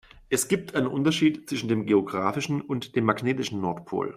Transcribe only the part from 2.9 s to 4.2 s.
dem magnetischen Nordpol.